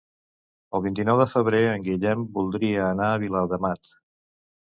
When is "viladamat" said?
3.27-3.93